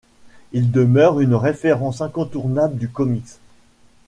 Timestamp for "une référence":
1.19-2.01